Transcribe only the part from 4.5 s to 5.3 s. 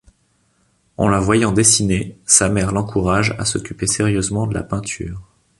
la peinture.